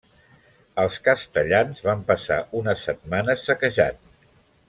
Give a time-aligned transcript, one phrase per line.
[0.83, 4.01] Els castellans van passar unes setmanes saquejant.